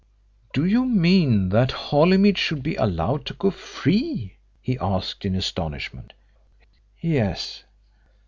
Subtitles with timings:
[0.51, 6.13] "Do you mean that Holymead should be allowed to go free?" he asked, in astonishment.
[6.99, 7.65] "Yes."